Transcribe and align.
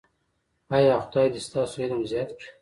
ایا 0.75 0.95
خدای 1.05 1.27
دې 1.33 1.41
ستاسو 1.47 1.75
علم 1.83 1.99
زیات 2.11 2.29
کړي؟ 2.37 2.49